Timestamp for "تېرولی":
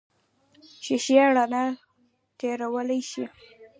2.39-3.01